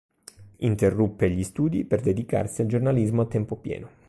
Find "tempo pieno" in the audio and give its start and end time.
3.27-3.89